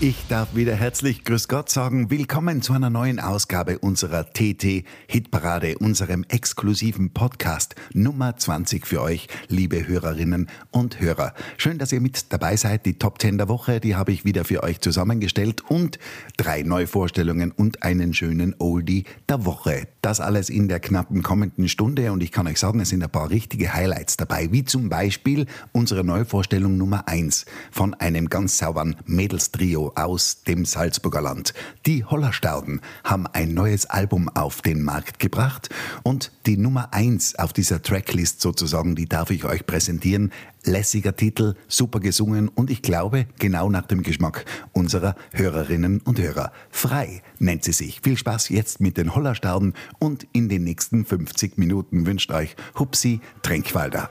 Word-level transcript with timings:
Ich 0.00 0.28
darf 0.28 0.54
wieder 0.54 0.76
herzlich 0.76 1.24
Grüß 1.24 1.48
Gott 1.48 1.70
sagen. 1.70 2.08
Willkommen 2.08 2.62
zu 2.62 2.72
einer 2.72 2.88
neuen 2.88 3.18
Ausgabe 3.18 3.80
unserer 3.80 4.32
TT 4.32 4.84
Hitparade, 5.08 5.76
unserem 5.78 6.24
exklusiven 6.28 7.10
Podcast 7.10 7.74
Nummer 7.94 8.36
20 8.36 8.86
für 8.86 9.02
euch, 9.02 9.26
liebe 9.48 9.88
Hörerinnen 9.88 10.50
und 10.70 11.00
Hörer. 11.00 11.34
Schön, 11.56 11.78
dass 11.78 11.90
ihr 11.90 12.00
mit 12.00 12.32
dabei 12.32 12.54
seid. 12.54 12.86
Die 12.86 12.96
Top 12.96 13.20
10 13.20 13.38
der 13.38 13.48
Woche, 13.48 13.80
die 13.80 13.96
habe 13.96 14.12
ich 14.12 14.24
wieder 14.24 14.44
für 14.44 14.62
euch 14.62 14.80
zusammengestellt 14.80 15.68
und 15.68 15.98
drei 16.36 16.62
Neuvorstellungen 16.62 17.50
und 17.50 17.82
einen 17.82 18.14
schönen 18.14 18.54
Oldie 18.60 19.02
der 19.28 19.44
Woche. 19.46 19.88
Das 20.00 20.20
alles 20.20 20.48
in 20.48 20.68
der 20.68 20.78
knappen 20.78 21.24
kommenden 21.24 21.68
Stunde 21.68 22.12
und 22.12 22.22
ich 22.22 22.30
kann 22.30 22.46
euch 22.46 22.60
sagen, 22.60 22.78
es 22.78 22.90
sind 22.90 23.02
ein 23.02 23.10
paar 23.10 23.30
richtige 23.30 23.74
Highlights 23.74 24.16
dabei, 24.16 24.52
wie 24.52 24.64
zum 24.64 24.90
Beispiel 24.90 25.46
unsere 25.72 26.04
Neuvorstellung 26.04 26.78
Nummer 26.78 27.08
1 27.08 27.46
von 27.72 27.94
einem 27.94 28.30
ganz 28.30 28.58
sauberen 28.58 28.94
Mädelstrio 29.04 29.87
aus 29.94 30.42
dem 30.44 30.64
Salzburger 30.64 31.20
Land. 31.20 31.54
Die 31.86 32.04
Hollerstauden 32.04 32.80
haben 33.04 33.26
ein 33.26 33.54
neues 33.54 33.86
Album 33.86 34.28
auf 34.28 34.62
den 34.62 34.82
Markt 34.82 35.18
gebracht 35.18 35.68
und 36.02 36.32
die 36.46 36.56
Nummer 36.56 36.92
eins 36.92 37.34
auf 37.36 37.52
dieser 37.52 37.82
Tracklist 37.82 38.40
sozusagen, 38.40 38.96
die 38.96 39.06
darf 39.06 39.30
ich 39.30 39.44
euch 39.44 39.66
präsentieren. 39.66 40.32
Lässiger 40.64 41.16
Titel, 41.16 41.54
super 41.68 42.00
gesungen 42.00 42.48
und 42.48 42.70
ich 42.70 42.82
glaube 42.82 43.26
genau 43.38 43.70
nach 43.70 43.86
dem 43.86 44.02
Geschmack 44.02 44.44
unserer 44.72 45.14
Hörerinnen 45.32 46.00
und 46.00 46.18
Hörer. 46.18 46.52
Frei 46.70 47.22
nennt 47.38 47.64
sie 47.64 47.72
sich. 47.72 48.00
Viel 48.02 48.16
Spaß 48.16 48.48
jetzt 48.50 48.80
mit 48.80 48.96
den 48.96 49.14
Hollerstauden 49.14 49.74
und 49.98 50.26
in 50.32 50.48
den 50.48 50.64
nächsten 50.64 51.04
50 51.04 51.58
Minuten 51.58 52.06
wünscht 52.06 52.30
euch 52.32 52.56
Hupsi 52.78 53.20
Tränkwalder. 53.42 54.10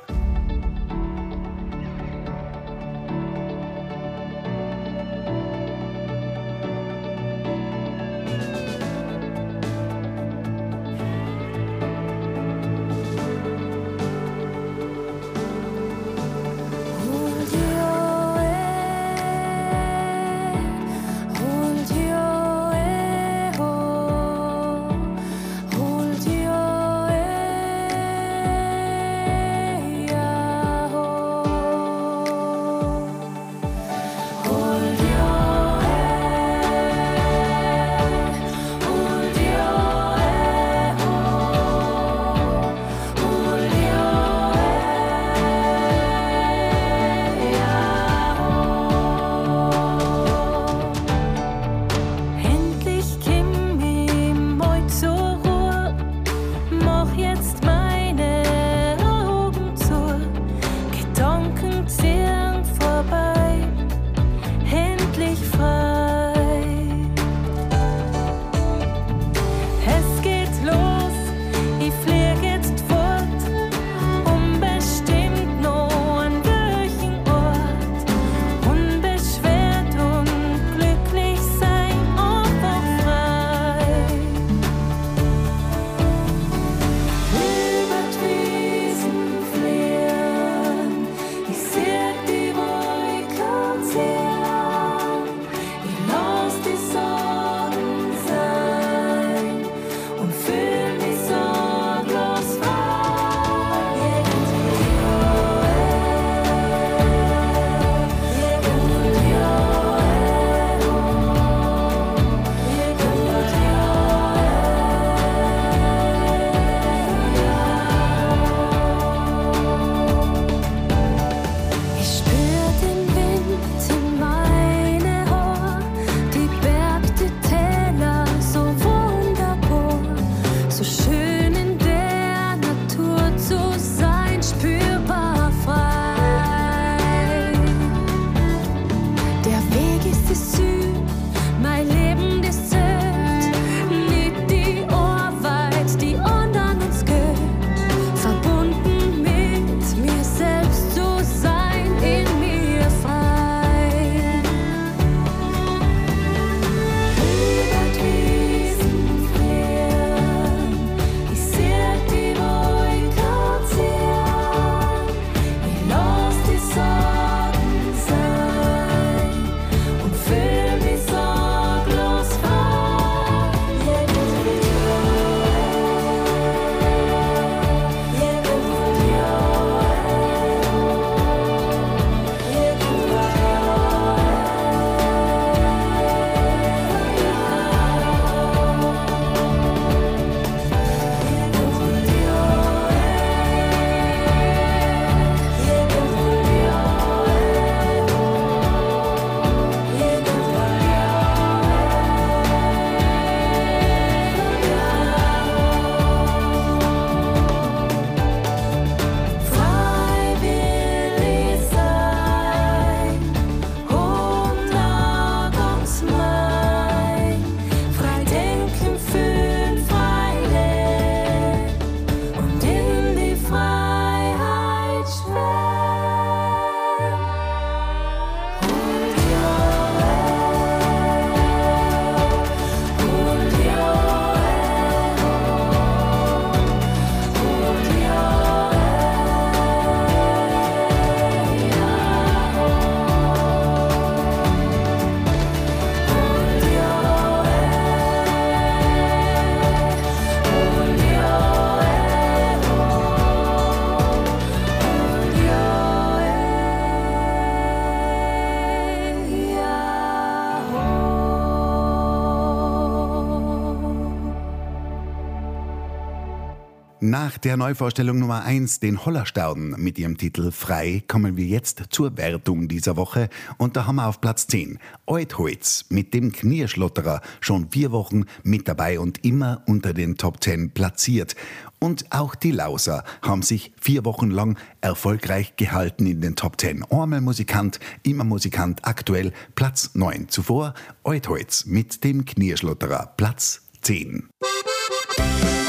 Nach 267.20 267.40
der 267.40 267.58
Neuvorstellung 267.58 268.20
Nummer 268.20 268.44
1, 268.44 268.80
den 268.80 269.04
Hollerstauden 269.04 269.72
mit 269.80 269.98
ihrem 269.98 270.20
Titel 270.20 270.52
Frei, 270.52 271.02
kommen 271.08 271.36
wir 271.36 271.48
jetzt 271.48 271.86
zur 271.90 272.16
Wertung 272.16 272.68
dieser 272.68 272.96
Woche 272.96 273.30
und 273.58 273.76
da 273.76 273.88
haben 273.88 273.96
wir 273.96 274.06
auf 274.06 274.22
Platz 274.22 274.46
10 274.46 274.78
Eutholz 275.08 275.86
mit 275.90 276.14
dem 276.14 276.32
Knierschlotterer 276.32 277.22
schon 277.42 277.72
vier 277.72 277.92
Wochen 277.92 278.26
mit 278.44 278.68
dabei 278.68 279.00
und 279.00 279.26
immer 279.26 279.64
unter 279.66 279.96
den 279.96 280.18
Top 280.18 280.44
10 280.44 280.70
platziert. 280.76 281.36
Und 281.80 282.06
auch 282.12 282.36
die 282.36 282.52
Lauser 282.52 283.04
haben 283.24 283.42
sich 283.42 283.74
vier 283.82 284.06
Wochen 284.06 284.30
lang 284.30 284.56
erfolgreich 284.82 285.56
gehalten 285.56 286.06
in 286.06 286.22
den 286.22 286.36
Top 286.36 286.62
10. 286.62 286.84
Ormel 286.84 287.22
Musikant, 287.22 287.80
immer 288.04 288.26
Musikant, 288.26 288.82
aktuell 288.86 289.34
Platz 289.56 289.90
9. 289.96 290.30
Zuvor 290.30 290.76
Eutholz 291.04 291.66
mit 291.66 292.04
dem 292.04 292.26
Knierschlotterer, 292.26 293.16
Platz 293.18 293.64
10. 293.82 294.30
Musik 294.40 295.67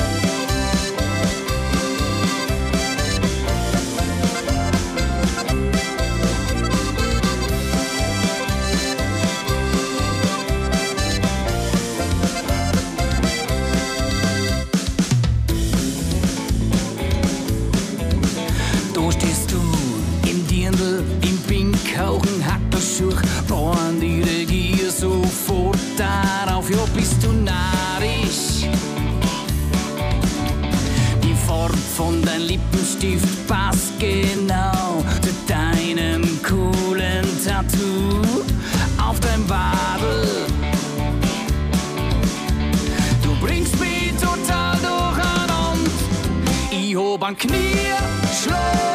Knie 47.36 47.58
knieën. 47.60 48.87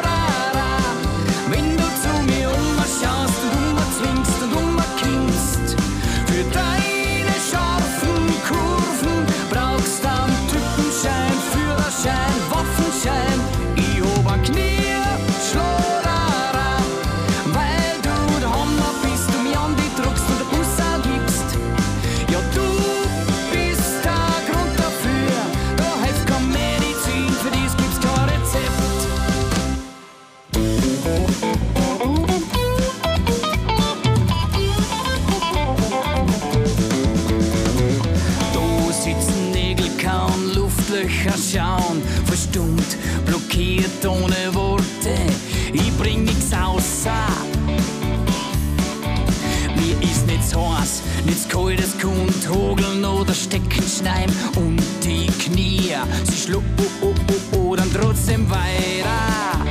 Kugeln 52.54 53.04
oder 53.04 53.34
stecken 53.34 53.84
Schneim 53.84 54.30
und 54.56 54.80
die 55.04 55.26
Knie, 55.26 55.96
sie 56.24 56.38
schluckern 56.38 57.90
trotzdem 57.92 58.48
weiter. 58.50 59.66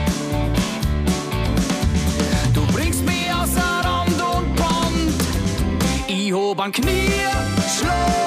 Du 2.52 2.66
bringst 2.72 3.04
mich 3.04 3.32
außer 3.32 3.84
Rand 3.84 4.20
und 4.20 4.56
Band, 4.56 5.14
ich 6.08 6.32
hob 6.32 6.60
an 6.60 6.72
Knie, 6.72 7.12
schlag. 7.78 8.21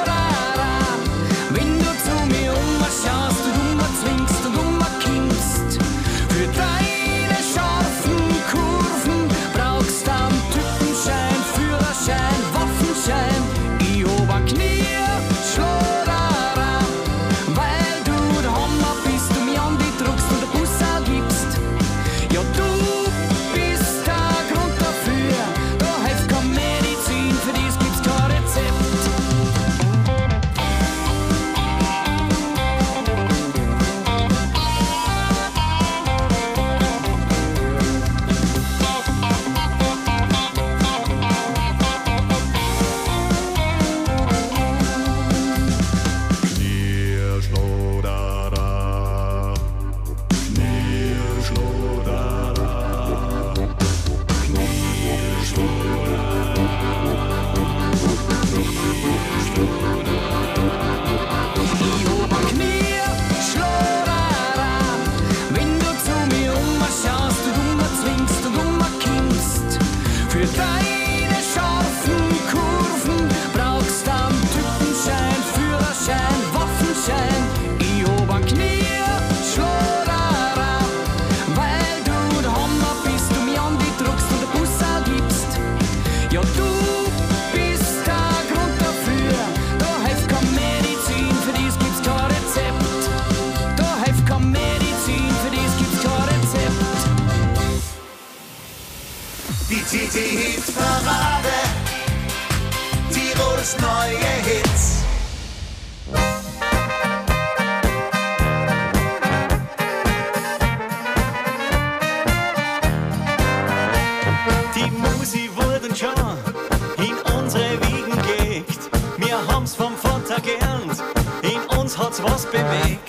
once 122.19 122.45
was 122.45 122.51
beneath. 122.51 123.04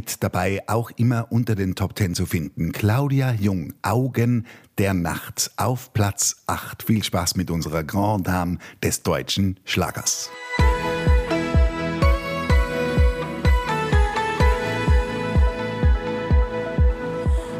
mit 0.00 0.22
dabei, 0.22 0.62
auch 0.66 0.90
immer 0.96 1.26
unter 1.28 1.54
den 1.54 1.74
Top 1.74 1.94
Ten 1.94 2.14
zu 2.14 2.24
finden. 2.24 2.72
Claudia 2.72 3.34
Jung, 3.34 3.74
Augen 3.82 4.46
der 4.78 4.94
Nacht 4.94 5.50
auf 5.58 5.92
Platz 5.92 6.42
8. 6.46 6.84
Viel 6.84 7.04
Spaß 7.04 7.36
mit 7.36 7.50
unserer 7.50 7.84
Grand 7.84 8.26
Dame 8.26 8.56
des 8.82 9.02
deutschen 9.02 9.60
Schlagers. 9.66 10.30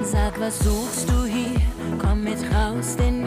Sag, 0.02 0.40
was 0.40 0.60
suchst 0.60 1.10
du 1.10 1.26
hier? 1.26 1.60
Komm 1.98 2.24
mit 2.24 2.38
raus, 2.54 2.96
denn 2.96 3.19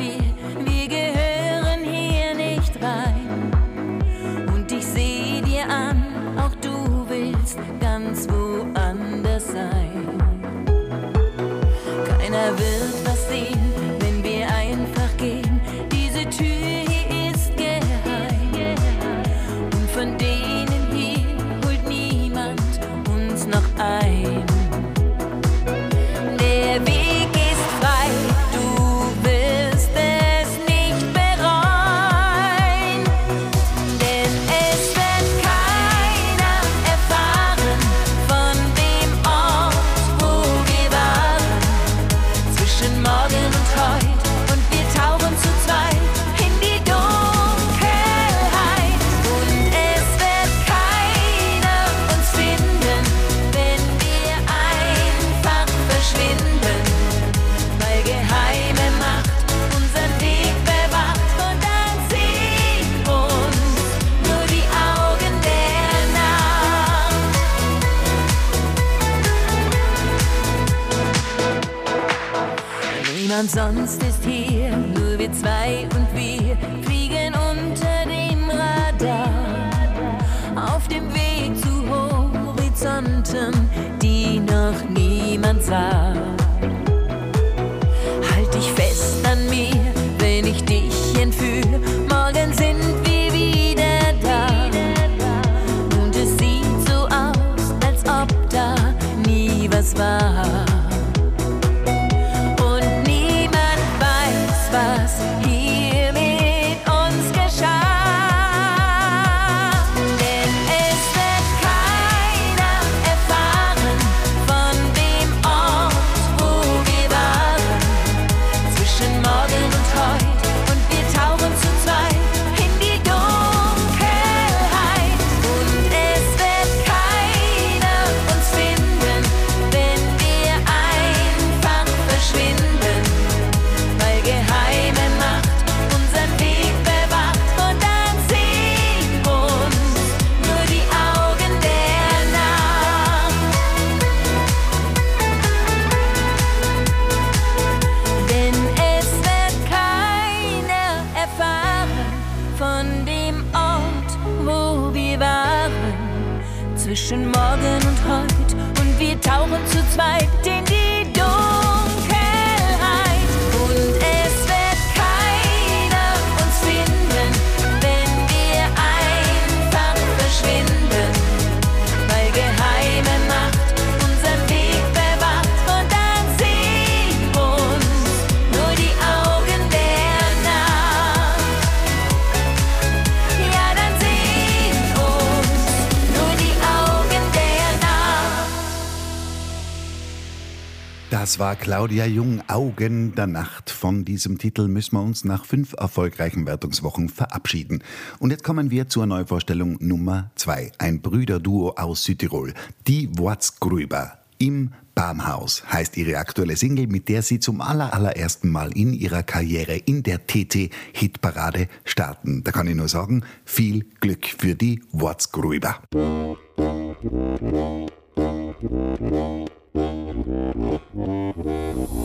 Das 191.34 191.40
war 191.40 191.56
Claudia 191.56 192.06
Jung, 192.06 192.44
Augen 192.48 193.16
der 193.16 193.26
Nacht. 193.26 193.72
Von 193.72 194.06
diesem 194.06 194.38
Titel 194.38 194.68
müssen 194.68 194.98
wir 194.98 195.02
uns 195.02 195.24
nach 195.24 195.46
fünf 195.46 195.74
erfolgreichen 195.74 196.46
Wertungswochen 196.46 197.10
verabschieden. 197.10 197.84
Und 198.20 198.30
jetzt 198.30 198.44
kommen 198.44 198.70
wir 198.70 198.88
zur 198.88 199.08
Neuvorstellung 199.08 199.78
Nummer 199.80 200.30
zwei. 200.36 200.72
Ein 200.78 201.02
Brüderduo 201.02 201.72
aus 201.72 202.04
Südtirol, 202.04 202.54
die 202.86 203.10
Watzgrüber 203.18 204.20
im 204.38 204.74
Barmhaus 204.94 205.64
heißt 205.74 205.98
ihre 205.98 206.20
aktuelle 206.20 206.56
Single, 206.56 206.86
mit 206.86 207.10
der 207.10 207.24
sie 207.24 207.40
zum 207.40 207.62
allerersten 207.62 208.52
Mal 208.52 208.72
in 208.78 208.94
ihrer 208.94 209.24
Karriere 209.24 209.74
in 209.74 210.04
der 210.04 210.28
TT-Hitparade 210.28 211.68
starten. 211.84 212.44
Da 212.44 212.52
kann 212.52 212.68
ich 212.68 212.76
nur 212.76 212.90
sagen, 212.90 213.24
viel 213.44 213.88
Glück 214.02 214.28
für 214.28 214.54
die 214.54 214.84
Watzgrüber. 214.92 215.80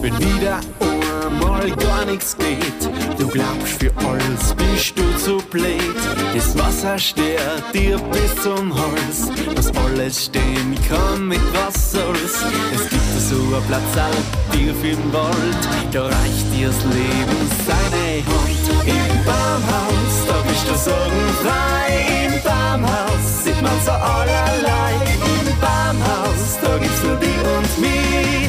Wenn 0.01 0.19
wieder 0.19 0.61
einmal 0.81 1.71
gar 1.77 2.05
nichts 2.07 2.37
geht, 2.37 2.91
du 3.19 3.29
glaubst 3.29 3.81
für 3.81 3.93
alles 4.07 4.55
bist 4.55 4.99
du 4.99 5.17
zu 5.19 5.39
blöd. 5.51 5.97
Das 6.35 6.57
Wasser 6.59 6.99
stört 6.99 7.75
dir 7.75 7.99
bis 7.99 8.43
zum 8.43 8.75
Hals, 8.75 9.31
dass 9.55 9.71
alles 9.77 10.25
stehen 10.27 10.75
kann 10.89 11.29
mit 11.29 11.43
was 11.53 11.93
soll's. 11.93 12.43
Es 12.75 12.89
gibt 12.89 13.21
so 13.29 13.37
einen 13.55 13.65
Platz 13.67 13.97
auch 13.97 14.55
tief 14.55 14.83
im 14.85 15.13
Wald, 15.13 15.69
da 15.93 16.07
reicht 16.07 16.53
dir 16.55 16.69
das 16.69 16.85
Leben 16.85 17.51
seine 17.67 18.25
Hand. 18.25 18.65
Im 18.87 19.25
Baumhaus, 19.25 20.27
da 20.27 20.37
bist 20.49 20.67
du 20.69 20.75
sorgenfrei, 20.75 21.89
im 22.27 22.35
Baumhaus 22.43 23.45
sieht 23.45 23.61
man 23.61 23.81
so 23.85 23.91
allerlei. 23.91 25.18
Baumhaus, 25.61 26.59
da 26.63 26.79
gibt's 26.79 27.03
nur 27.03 27.17
die 27.17 27.39
und 27.55 27.79
mich, 27.81 28.49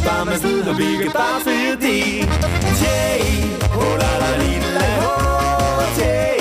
Baumhausl 0.00 0.64
hab 0.66 0.78
ich 0.78 0.98
gebaut 0.98 1.42
für 1.44 1.76
die. 1.76 2.26
Yay, 2.82 3.22
oh 3.74 3.96
la 4.00 4.12
la 4.22 4.30
yay, 4.42 4.90
oh 5.02 6.37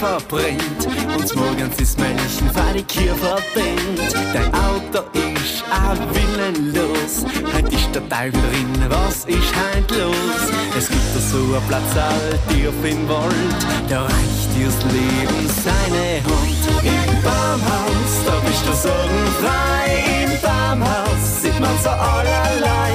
verbrennt. 0.00 0.86
Und 1.16 1.36
morgens 1.36 1.78
ist 1.78 2.00
für 2.00 2.74
die 2.74 2.82
Kirche 2.82 3.14
verdient. 3.14 4.14
Dein 4.32 4.52
Auto 4.54 5.04
ist 5.12 5.62
auch 5.70 6.00
willenlos. 6.14 7.24
Heut 7.52 7.72
ist 7.72 7.94
der 7.94 8.08
Teufel 8.08 8.32
drin, 8.32 8.72
was 8.88 9.24
ist 9.26 9.52
heut 9.60 9.90
los? 9.90 10.42
Es 10.76 10.88
gibt 10.88 11.14
da 11.14 11.20
so 11.20 11.36
einen 11.36 11.66
Platz 11.68 11.96
all 11.96 12.38
tief 12.48 12.72
im 12.84 13.08
Wald. 13.08 13.60
Da 13.88 14.02
reicht 14.02 14.48
dir 14.56 14.66
das 14.66 14.78
Leben 14.92 15.40
seine 15.64 16.06
Hand. 16.24 16.62
Im 16.82 17.22
Baumhaus, 17.22 18.12
da 18.26 18.34
bist 18.46 18.64
du 18.66 18.72
sorgenfrei. 18.72 20.24
Im 20.24 20.32
Baumhaus 20.40 21.29
sieht 21.60 21.68
man 21.68 21.78
so 21.82 21.90
allerlei. 21.90 22.90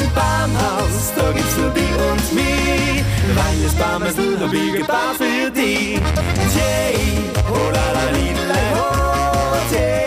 Im 0.00 0.10
Baumhaus, 0.14 1.12
da 1.16 1.32
gibt's 1.32 1.56
nur 1.56 1.70
die 1.70 1.92
und 2.10 2.32
mich. 2.34 3.04
Weil 3.34 3.56
das 3.62 3.74
Baumhausl 3.74 4.38
hab 4.40 4.52
ich 4.52 4.72
gebaut 4.72 5.16
für 5.18 5.50
dich. 5.50 6.00
Yay, 6.56 6.96
oh 7.50 7.70
la 7.72 7.86
la 7.96 8.04
lidle 8.16 8.62
ho, 8.76 8.88
yay, 9.72 10.05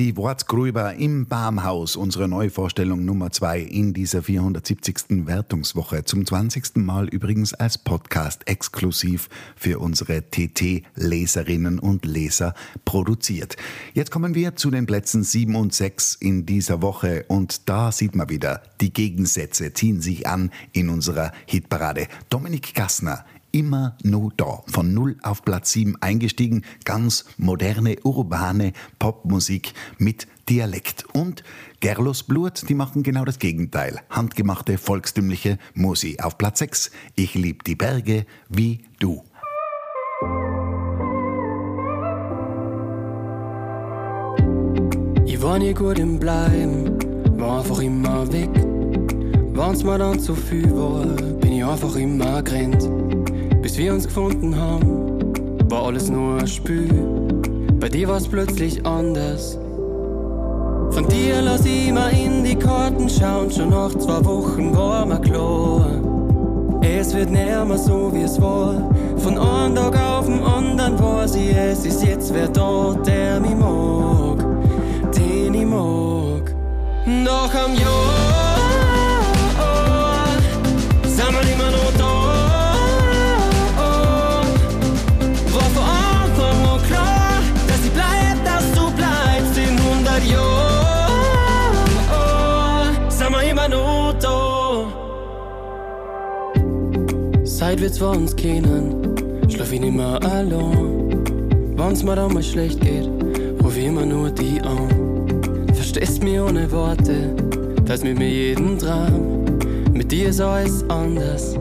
die 0.00 0.16
Wortsgrüber 0.16 0.94
im 0.94 1.26
Baumhaus, 1.26 1.94
unsere 1.94 2.26
Neuvorstellung 2.26 3.04
Nummer 3.04 3.32
zwei 3.32 3.60
in 3.60 3.92
dieser 3.92 4.22
470. 4.22 5.26
Wertungswoche. 5.26 6.04
Zum 6.04 6.24
20. 6.24 6.76
Mal 6.76 7.06
übrigens 7.06 7.52
als 7.52 7.76
Podcast 7.76 8.48
exklusiv 8.48 9.28
für 9.56 9.78
unsere 9.78 10.22
TT-Leserinnen 10.22 11.78
und 11.78 12.06
Leser 12.06 12.54
produziert. 12.86 13.58
Jetzt 13.92 14.10
kommen 14.10 14.34
wir 14.34 14.56
zu 14.56 14.70
den 14.70 14.86
Plätzen 14.86 15.22
7 15.22 15.54
und 15.54 15.74
6 15.74 16.14
in 16.14 16.46
dieser 16.46 16.80
Woche 16.80 17.26
und 17.28 17.68
da 17.68 17.92
sieht 17.92 18.14
man 18.14 18.30
wieder, 18.30 18.62
die 18.80 18.94
Gegensätze 18.94 19.74
ziehen 19.74 20.00
sich 20.00 20.26
an 20.26 20.50
in 20.72 20.88
unserer 20.88 21.30
Hitparade. 21.44 22.08
Dominik 22.30 22.74
Gassner 22.74 23.26
immer 23.52 23.96
nur 24.02 24.32
da. 24.36 24.62
Von 24.66 24.94
null 24.94 25.16
auf 25.22 25.42
Platz 25.44 25.72
7 25.72 25.96
eingestiegen. 26.00 26.64
Ganz 26.84 27.24
moderne, 27.36 27.96
urbane 28.02 28.72
Popmusik 28.98 29.72
mit 29.98 30.26
Dialekt. 30.48 31.04
Und 31.12 31.42
Gerlos 31.80 32.22
Blut, 32.24 32.68
die 32.68 32.74
machen 32.74 33.02
genau 33.02 33.24
das 33.24 33.38
Gegenteil. 33.38 34.00
Handgemachte, 34.10 34.78
volkstümliche 34.78 35.58
Musi. 35.74 36.18
Auf 36.20 36.38
Platz 36.38 36.58
6. 36.58 36.90
Ich 37.14 37.34
lieb 37.34 37.64
die 37.64 37.76
Berge 37.76 38.26
wie 38.48 38.80
du. 38.98 39.22
Ich 45.26 45.40
war 45.40 45.58
nie 45.58 45.72
gut 45.72 45.98
im 45.98 46.18
Bleiben, 46.18 46.98
war 47.38 47.60
einfach 47.60 47.80
immer 47.80 48.30
weg. 48.30 48.50
Wenn's 49.54 49.82
mir 49.84 49.96
dann 49.96 50.20
zu 50.20 50.34
viel 50.34 50.70
war, 50.76 51.06
bin 51.60 51.66
ich 51.66 51.72
einfach 51.72 51.96
immer 51.96 52.42
gerannt. 52.42 52.88
Bis 53.60 53.76
wir 53.76 53.92
uns 53.92 54.04
gefunden 54.04 54.56
haben, 54.56 55.68
war 55.68 55.86
alles 55.86 56.08
nur 56.08 56.38
ein 56.38 56.46
Spiel. 56.46 56.88
Bei 57.78 57.88
dir 57.88 58.08
war's 58.08 58.26
plötzlich 58.26 58.84
anders. 58.86 59.58
Von 60.90 61.06
dir 61.08 61.42
lass 61.42 61.66
ich 61.66 61.92
mal 61.92 62.10
in 62.12 62.44
die 62.44 62.56
Karten 62.56 63.08
schauen, 63.10 63.50
schon 63.50 63.68
nach 63.68 63.90
zwei 63.90 64.24
Wochen 64.24 64.74
war 64.74 65.04
mir 65.04 65.20
klar. 65.20 66.00
Es 66.80 67.14
wird 67.14 67.30
näher 67.30 67.64
mehr 67.66 67.78
so 67.78 68.10
wie 68.14 68.22
es 68.22 68.40
war. 68.40 68.90
Von 69.18 69.38
einem 69.38 69.74
Tag 69.74 70.00
auf 70.00 70.26
den 70.26 70.42
anderen 70.42 70.98
weiß 70.98 71.34
ich, 71.34 71.54
es 71.54 71.84
ist 71.84 72.02
jetzt 72.02 72.32
wer 72.32 72.48
da, 72.48 72.96
der 73.06 73.38
mich 73.38 73.54
mag, 73.54 74.38
den 75.14 75.52
ich 75.52 75.66
mag. 75.66 76.54
Nach 77.06 77.54
einem 77.54 77.74
Jahr 77.74 78.49
wir 81.34 81.42
immer 81.52 81.70
noch 81.70 81.92
da. 81.98 82.12
War 85.54 85.70
von 85.76 85.84
Anfang 85.84 86.58
an 86.72 86.80
klar, 86.88 87.40
dass 87.68 87.80
ich 87.84 87.92
bleib, 87.92 88.36
dass 88.44 88.64
du 88.72 88.90
bleibst 88.92 89.56
in 89.58 89.78
100 89.78 90.24
Jahren. 90.24 90.70
Sind 93.10 93.30
wir 93.32 93.42
immer 93.50 93.68
noch 93.68 94.14
da. 94.20 94.86
Seit 97.44 97.80
wir 97.80 97.92
zwei 97.92 98.16
uns 98.16 98.34
kennen, 98.34 99.14
schlaf 99.48 99.72
ich 99.72 99.80
nimmer 99.80 100.20
allein. 100.22 101.24
Wenn's 101.76 102.02
mir 102.02 102.16
dann 102.16 102.32
mal 102.32 102.42
schlecht 102.42 102.80
geht, 102.80 103.08
ruf 103.62 103.76
ich 103.76 103.86
immer 103.86 104.06
nur 104.06 104.30
die 104.30 104.60
an. 104.62 104.88
Verstehst 105.74 106.22
mich 106.22 106.40
ohne 106.40 106.70
Worte, 106.72 107.34
teilst 107.86 108.04
mit 108.04 108.18
mir 108.18 108.28
jeden 108.28 108.78
Traum. 108.78 109.39
Mit 110.00 110.12
dir 110.12 110.30
ist 110.30 110.40
alles 110.40 110.82
anders. 110.88 111.58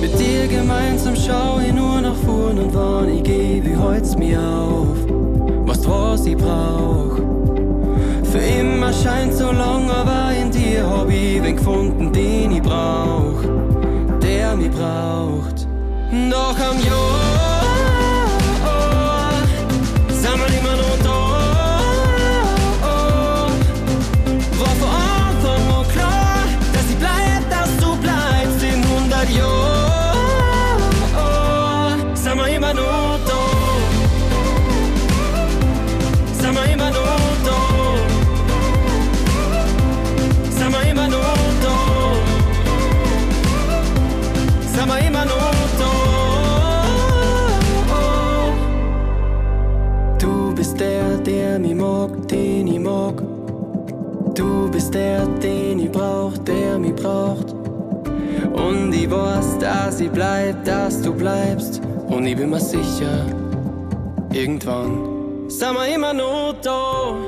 Mit 0.00 0.18
dir 0.18 0.46
gemeinsam 0.48 1.14
schau 1.14 1.60
ich 1.60 1.74
nur 1.74 2.00
nach 2.00 2.16
vorn 2.24 2.58
und 2.58 2.74
wann 2.74 3.14
ich 3.14 3.22
geh, 3.24 3.60
wie 3.62 3.76
holt's 3.76 4.16
mir 4.16 4.40
auf. 4.40 4.96
Was 5.66 5.86
was 5.86 6.24
ich 6.24 6.34
brauch. 6.34 7.18
Für 8.32 8.38
immer 8.38 8.90
scheint 8.90 9.34
so 9.34 9.52
lang, 9.52 9.90
aber 9.90 10.32
in 10.34 10.50
dir 10.50 10.88
hab 10.88 11.10
ich 11.10 11.42
wen 11.42 11.56
gefunden, 11.56 12.10
den 12.10 12.52
ich 12.52 12.62
brauch. 12.62 13.42
Der 14.22 14.56
mich 14.56 14.70
braucht. 14.70 15.68
Nach 16.10 16.56
einem 16.58 16.80
Jahr 16.86 17.57
adiós. 29.28 29.67
Ich 62.28 62.36
bin 62.36 62.50
mir 62.50 62.60
sicher, 62.60 63.24
irgendwann 64.32 65.48
sind 65.48 65.74
wir 65.74 65.94
immer 65.94 66.12
noch 66.12 66.54
da. 66.62 67.27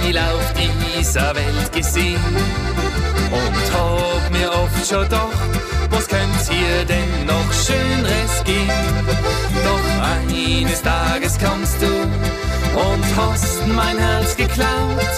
Ich 0.00 0.14
schon 0.14 0.14
viel 0.14 0.18
auf 0.18 0.52
dieser 0.54 1.34
Welt 1.34 1.72
gesehen 1.72 2.20
und 3.30 3.72
hab 3.72 4.30
mir 4.30 4.50
oft 4.52 4.88
schon 4.88 5.02
gedacht, 5.02 5.28
was 5.90 6.08
könnt's 6.08 6.48
hier 6.48 6.84
denn 6.86 7.26
noch 7.26 7.52
Schöneres 7.52 8.44
geben? 8.44 8.70
Doch 9.64 9.88
eines 10.02 10.82
Tages 10.82 11.38
kommst 11.38 11.80
du 11.80 11.86
und 12.78 13.04
hast 13.16 13.66
mein 13.68 13.98
Herz 13.98 14.36
geklaut. 14.36 15.14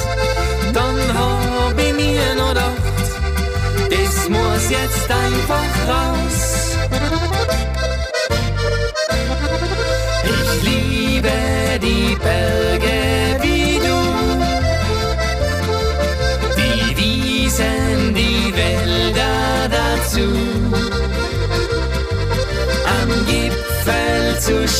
Dann 0.73 0.99
hab 1.17 1.79
ich 1.79 1.95
mir 1.95 2.35
noch 2.37 2.49
gedacht, 2.49 2.73
das 3.91 4.29
muss 4.29 4.71
jetzt 4.71 5.11
einfach 5.11 5.22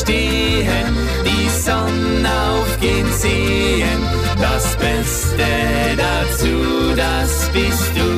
stehen, 0.03 0.97
die 1.25 1.49
Sonne 1.49 2.29
aufgehen 2.51 3.11
sehen, 3.13 4.01
das 4.39 4.75
Beste 4.75 5.45
dazu, 5.97 6.95
das 6.95 7.49
bist 7.53 7.91
du. 7.95 8.09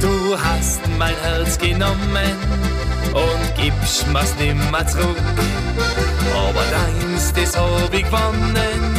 Du 0.00 0.38
hast 0.38 0.80
mein 0.98 1.14
Herz 1.22 1.58
genommen 1.58 2.32
und 3.12 3.62
gibst 3.62 4.06
mir's 4.12 4.34
nimmer 4.38 4.86
zurück. 4.86 5.16
Aber 6.34 6.64
deins, 6.70 7.32
das 7.34 7.56
hab 7.56 7.92
ich 7.92 8.04
gewonnen 8.04 8.94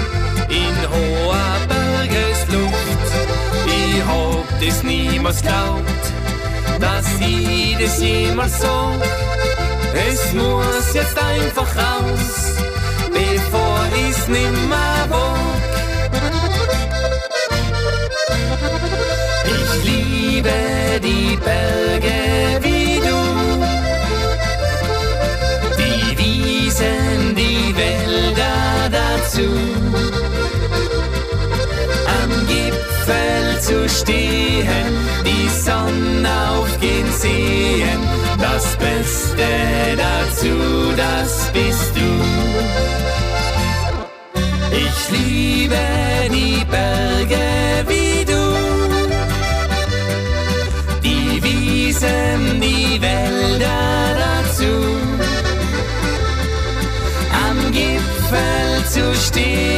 in 0.50 0.76
hoher 0.92 1.73
das 4.66 4.84
niemals 4.84 5.42
glaubt, 5.42 6.04
dass 6.80 7.06
ich 7.20 7.78
das 7.78 8.02
jemals 8.02 8.60
sag. 8.60 9.02
Es 10.10 10.34
muss 10.34 10.94
jetzt 10.94 11.18
einfach 11.18 11.68
raus, 11.76 12.56
bevor 13.12 13.86
ich's 14.08 14.28
nimmer 14.28 15.08
wag. 15.10 15.64
Ich 19.46 19.84
liebe 19.92 20.50
die 21.02 21.38
Berge 21.38 22.20
wie 22.62 23.00
du, 23.08 23.20
die 25.78 26.18
Wiesen, 26.18 27.36
die 27.36 27.76
Wälder 27.76 28.90
dazu. 28.92 29.93
Zu 33.74 33.90
stehen, 33.90 34.94
die 35.26 35.50
Sonne 35.50 36.30
aufgehen 36.52 37.12
sehen, 37.12 38.00
das 38.40 38.78
Beste 38.78 39.48
dazu, 39.98 40.56
das 40.96 41.52
bist 41.52 41.92
du. 41.96 42.10
Ich 44.84 44.98
liebe 45.18 45.84
die 46.30 46.64
Berge 46.66 47.46
wie 47.88 48.24
du, 48.26 48.44
die 51.04 51.44
Wiesen, 51.44 52.62
die 52.62 53.02
Wälder 53.02 53.86
dazu. 54.24 54.74
Am 57.48 57.72
Gipfel 57.72 58.86
zu 58.88 59.16
stehen, 59.16 59.73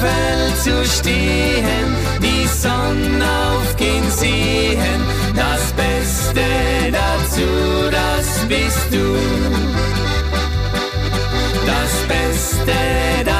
Gipfel 0.00 0.54
zu 0.62 0.84
stehen, 0.98 1.94
die 2.22 2.46
Sonne 2.46 3.24
aufgehen 3.52 4.10
sehen, 4.10 5.00
das 5.34 5.72
Beste 5.72 6.40
dazu, 6.90 7.90
das 7.90 8.46
bist 8.48 8.88
du. 8.90 9.16
Das 11.66 11.92
Beste 12.08 12.72
dazu, 13.24 13.39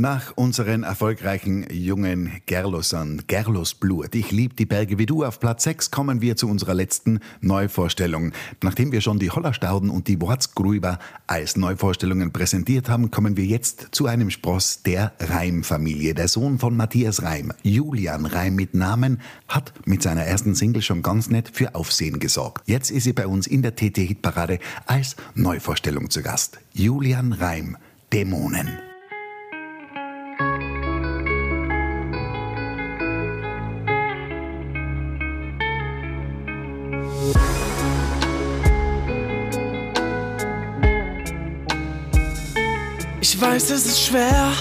Nach 0.00 0.32
unseren 0.36 0.84
erfolgreichen 0.84 1.66
jungen 1.72 2.30
Gerlosern, 2.46 3.24
Gerlos 3.26 3.74
Blut, 3.74 4.14
ich 4.14 4.30
lieb 4.30 4.56
die 4.56 4.64
Berge 4.64 4.96
wie 4.96 5.06
du, 5.06 5.24
auf 5.24 5.40
Platz 5.40 5.64
6 5.64 5.90
kommen 5.90 6.20
wir 6.20 6.36
zu 6.36 6.48
unserer 6.48 6.72
letzten 6.72 7.18
Neuvorstellung. 7.40 8.30
Nachdem 8.62 8.92
wir 8.92 9.00
schon 9.00 9.18
die 9.18 9.32
Hollerstauden 9.32 9.90
und 9.90 10.06
die 10.06 10.20
Wortsgrüber 10.20 11.00
als 11.26 11.56
Neuvorstellungen 11.56 12.32
präsentiert 12.32 12.88
haben, 12.88 13.10
kommen 13.10 13.36
wir 13.36 13.44
jetzt 13.44 13.88
zu 13.90 14.06
einem 14.06 14.30
Spross 14.30 14.84
der 14.84 15.14
Reim-Familie. 15.18 16.14
Der 16.14 16.28
Sohn 16.28 16.60
von 16.60 16.76
Matthias 16.76 17.24
Reim, 17.24 17.52
Julian 17.64 18.24
Reim 18.24 18.54
mit 18.54 18.74
Namen, 18.74 19.20
hat 19.48 19.72
mit 19.84 20.04
seiner 20.04 20.22
ersten 20.22 20.54
Single 20.54 20.82
schon 20.82 21.02
ganz 21.02 21.28
nett 21.28 21.50
für 21.52 21.74
Aufsehen 21.74 22.20
gesorgt. 22.20 22.62
Jetzt 22.68 22.92
ist 22.92 23.02
sie 23.02 23.14
bei 23.14 23.26
uns 23.26 23.48
in 23.48 23.62
der 23.62 23.74
TT-Hitparade 23.74 24.60
als 24.86 25.16
Neuvorstellung 25.34 26.08
zu 26.08 26.22
Gast. 26.22 26.60
Julian 26.72 27.32
Reim, 27.32 27.76
Dämonen. 28.12 28.87
Ich 43.40 43.44
weiß, 43.44 43.70
es 43.70 43.86
ist 43.86 44.00
schwer, 44.00 44.52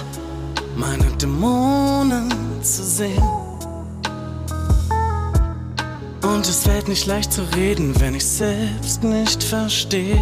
meine 0.75 1.09
Dämonen 1.19 2.31
zu 2.61 2.83
sehen. 2.83 3.23
Und 6.21 6.47
es 6.47 6.61
fällt 6.61 6.87
nicht 6.87 7.07
leicht 7.07 7.33
zu 7.33 7.41
reden, 7.55 7.99
wenn 7.99 8.13
ich 8.13 8.23
selbst 8.23 9.03
nicht 9.03 9.43
verstehe. 9.43 10.21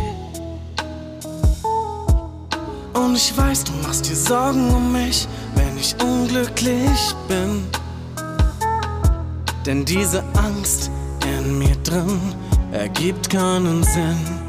Und 2.93 3.17
ich 3.17 3.37
weiß, 3.37 3.65
du 3.65 3.73
machst 3.83 4.07
dir 4.09 4.15
Sorgen 4.15 4.73
um 4.73 4.93
mich, 4.93 5.27
wenn 5.55 5.77
ich 5.77 5.93
unglücklich 6.01 7.13
bin. 7.27 7.61
Denn 9.65 9.83
diese 9.83 10.23
Angst 10.33 10.89
in 11.25 11.59
mir 11.59 11.75
drin 11.83 12.21
ergibt 12.71 13.29
keinen 13.29 13.83
Sinn. 13.83 14.44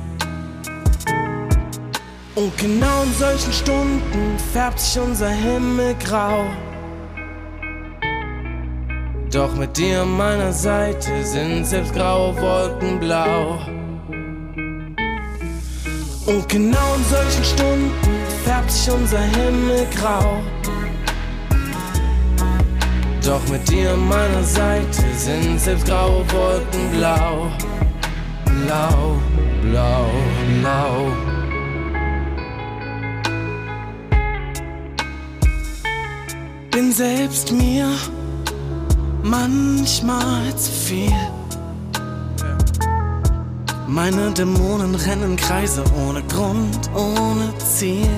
Und 2.37 2.55
genau 2.59 3.03
in 3.03 3.15
solchen 3.15 3.51
Stunden 3.51 4.39
färbt 4.53 4.79
sich 4.79 5.01
unser 5.01 5.31
Himmel 5.31 5.95
grau. 6.05 6.45
Doch 9.33 9.55
mit 9.57 9.75
dir 9.75 10.03
an 10.03 10.15
meiner 10.19 10.53
Seite 10.53 11.25
sind 11.25 11.65
selbst 11.67 11.95
graue 11.95 12.37
Wolken 12.39 13.01
blau. 13.01 13.59
Und 16.27 16.47
genau 16.51 16.95
in 16.97 17.05
solchen 17.05 17.45
Stunden 17.45 17.91
färbt 18.45 18.71
sich 18.71 18.93
unser 18.93 19.23
Himmel 19.23 19.87
grau. 19.97 20.43
Doch 23.25 23.49
mit 23.49 23.67
dir 23.71 23.95
an 23.95 24.07
meiner 24.09 24.43
Seite 24.43 25.05
sind 25.17 25.59
selbst 25.59 25.87
graue 25.87 26.23
Wolken 26.33 26.91
blau. 26.93 27.51
Blau, 28.45 29.17
blau, 29.63 30.11
blau. 30.61 31.36
Bin 36.77 36.93
selbst 36.93 37.53
mir 37.53 37.89
manchmal 39.23 40.55
zu 40.59 40.71
viel. 40.71 41.17
Meine 43.87 44.31
Dämonen 44.33 44.95
rennen 44.95 45.37
Kreise 45.37 45.83
ohne 46.07 46.23
Grund, 46.25 46.91
ohne 46.95 47.57
Ziel. 47.57 48.11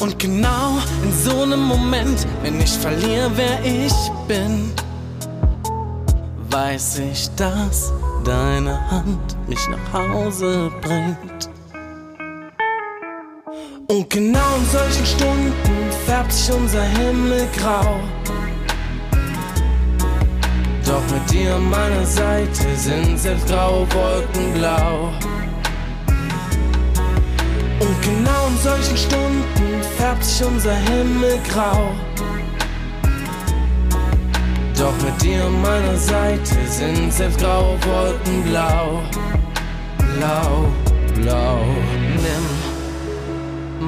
Und 0.00 0.18
genau 0.18 0.78
in 1.02 1.12
so 1.12 1.42
einem 1.42 1.64
Moment, 1.64 2.26
wenn 2.42 2.58
ich 2.62 2.70
verliere, 2.70 3.30
wer 3.34 3.62
ich 3.62 3.92
bin, 4.26 4.72
weiß 6.48 7.00
ich, 7.00 7.28
dass 7.36 7.92
deine 8.24 8.90
Hand 8.90 9.36
mich 9.46 9.68
nach 9.68 9.92
Hause 9.92 10.70
bringt. 10.80 11.57
Und 13.90 14.10
genau 14.10 14.56
in 14.58 14.66
solchen 14.66 15.06
Stunden 15.06 15.90
färbt 16.04 16.30
sich 16.30 16.54
unser 16.54 16.82
Himmel 16.82 17.48
grau. 17.56 17.98
Doch 20.84 21.02
mit 21.10 21.30
dir 21.30 21.54
an 21.54 21.70
meiner 21.70 22.04
Seite 22.04 22.76
sind 22.76 23.18
selbst 23.18 23.48
graue 23.48 23.86
Wolken 23.94 24.52
blau. 24.52 25.10
Und 27.80 28.02
genau 28.02 28.48
in 28.48 28.58
solchen 28.58 28.96
Stunden 28.98 29.82
färbt 29.96 30.22
sich 30.22 30.46
unser 30.46 30.74
Himmel 30.74 31.38
grau. 31.50 31.90
Doch 34.78 34.92
mit 35.02 35.22
dir 35.22 35.46
an 35.46 35.62
meiner 35.62 35.96
Seite 35.96 36.56
sind 36.66 37.10
selbst 37.10 37.40
graue 37.40 37.78
Wolken 37.86 38.42
blau. 38.42 39.02
Blau, 40.14 40.66
blau, 41.14 41.64
nimm 42.16 42.57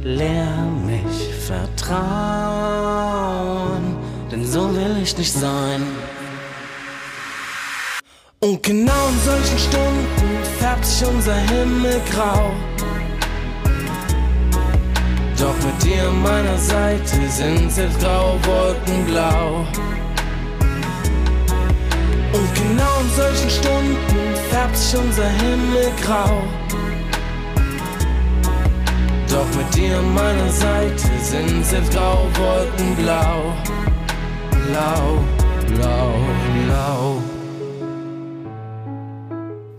Lehr 0.03 0.47
mich 0.85 1.33
vertrauen, 1.45 2.37
denn 4.31 4.45
so 4.45 4.73
will 4.73 4.97
ich 5.03 5.17
nicht 5.17 5.33
sein. 5.33 5.81
Und 8.39 8.63
genau 8.63 9.09
in 9.09 9.19
solchen 9.25 9.59
Stunden 9.59 10.43
färbt 10.59 10.85
sich 10.85 11.05
unser 11.05 11.35
Himmel 11.35 11.99
grau. 12.11 12.53
Doch 15.37 15.55
mit 15.65 15.83
dir 15.83 16.07
an 16.07 16.21
meiner 16.21 16.57
Seite 16.57 17.29
sind 17.29 17.69
selbst 17.71 17.99
graue 17.99 18.39
Wolken 18.45 19.05
blau. 19.05 19.65
Und 22.33 22.55
genau 22.55 22.99
in 23.01 23.09
solchen 23.15 23.49
Stunden 23.49 24.35
färbt 24.49 24.77
sich 24.77 24.99
unser 24.99 25.27
Himmel 25.27 25.91
grau. 26.03 26.43
Doch 29.29 29.57
mit 29.57 29.75
dir 29.75 29.97
an 29.97 30.13
meiner 30.13 30.49
Seite 30.49 31.07
sind 31.21 31.65
selbst 31.65 31.93
graue 31.93 32.27
Wolken 32.37 32.95
blau. 32.95 33.53
Blau, 34.67 35.23
blau, 35.67 36.13
blau. 36.65 37.28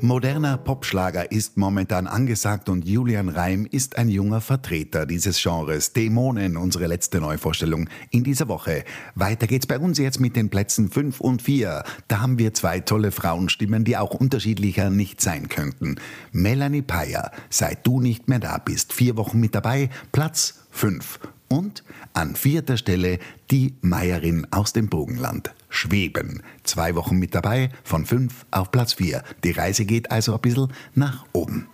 Moderner 0.02 0.56
Popschlager 0.56 1.30
ist 1.30 1.58
momentan 1.58 2.06
angesagt 2.06 2.70
und 2.70 2.86
Julian 2.86 3.28
Reim 3.28 3.66
ist 3.70 3.98
ein 3.98 4.08
junger 4.08 4.40
Vertreter 4.40 5.04
dieses 5.04 5.42
Genres. 5.42 5.92
Dämonen, 5.92 6.56
unsere 6.56 6.86
letzte 6.86 7.20
Neuvorstellung 7.20 7.88
in 8.10 8.24
dieser 8.24 8.48
Woche. 8.48 8.84
Weiter 9.14 9.46
geht's 9.46 9.66
bei 9.66 9.78
uns 9.78 9.98
jetzt 9.98 10.18
mit 10.18 10.36
den 10.36 10.48
Plätzen 10.48 10.90
5 10.90 11.20
und 11.20 11.42
4. 11.42 11.84
Da 12.08 12.20
haben 12.20 12.38
wir 12.38 12.54
zwei 12.54 12.80
tolle 12.80 13.12
Frauenstimmen, 13.12 13.84
die 13.84 13.98
auch 13.98 14.14
unterschiedlicher 14.14 14.88
nicht 14.88 15.20
sein 15.20 15.48
könnten. 15.48 15.96
Melanie 16.32 16.82
Payer, 16.82 17.30
seit 17.50 17.86
du 17.86 18.00
nicht 18.00 18.28
mehr 18.28 18.40
da 18.40 18.56
bist, 18.56 18.94
vier 18.94 19.18
Wochen 19.18 19.38
mit 19.38 19.54
dabei, 19.54 19.90
Platz 20.12 20.60
5. 20.70 21.20
Und 21.48 21.84
an 22.14 22.36
vierter 22.36 22.78
Stelle 22.78 23.18
die 23.50 23.74
Meierin 23.82 24.46
aus 24.50 24.72
dem 24.72 24.88
Burgenland. 24.88 25.52
Schweben. 25.70 26.42
Zwei 26.62 26.94
Wochen 26.94 27.16
mit 27.16 27.34
dabei, 27.34 27.70
von 27.82 28.04
fünf 28.04 28.44
auf 28.50 28.70
Platz 28.70 28.92
vier. 28.92 29.24
Die 29.42 29.52
Reise 29.52 29.86
geht 29.86 30.10
also 30.10 30.34
ein 30.34 30.40
bisschen 30.42 30.70
nach 30.94 31.24
oben. 31.32 31.69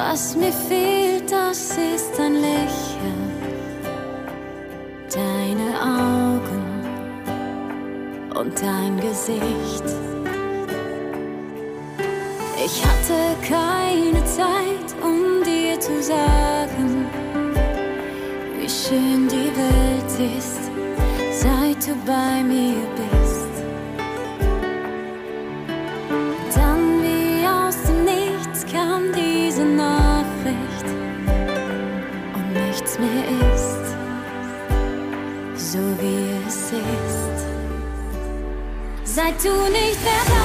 Was 0.00 0.36
mir 0.36 0.52
fehlt, 0.52 1.28
das 1.28 1.70
ist 1.72 2.20
ein 2.20 2.34
Lächeln, 2.34 3.32
deine 5.12 5.70
Augen 5.82 6.62
und 8.38 8.62
dein 8.62 8.96
Gesicht. 9.00 9.82
Ich 12.64 12.84
hatte 12.86 13.34
keine 13.42 14.24
Zeit, 14.24 14.88
um 15.02 15.42
dir 15.42 15.80
zu 15.80 16.00
sagen, 16.00 17.06
wie 18.56 18.68
schön 18.68 19.26
die 19.26 19.50
Welt 19.56 20.36
ist, 20.38 20.70
seit 21.32 21.84
du 21.88 21.96
bei 22.06 22.44
mir 22.44 22.86
bist. 22.94 23.27
Seit 39.28 39.44
du 39.44 39.70
nicht 39.70 40.02
mehr 40.02 40.37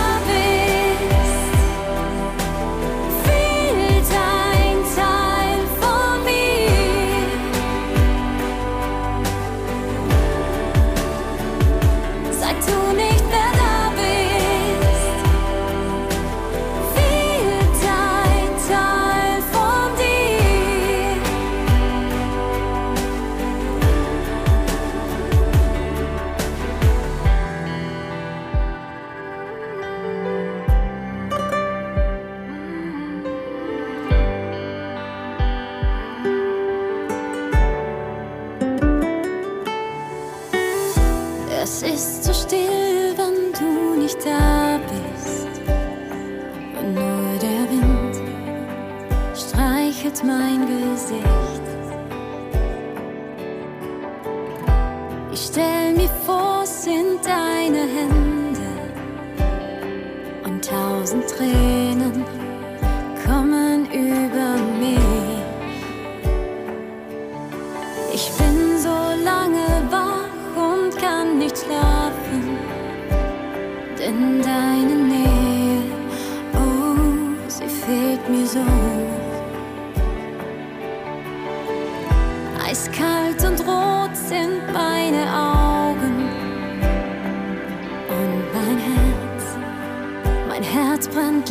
tausend 60.63 61.27
Tränen. 61.27 61.62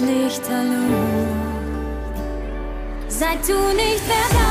Lichterloh. 0.06 1.26
Seit 3.08 3.48
du 3.48 3.58
nicht 3.74 4.06
mehr 4.08 4.41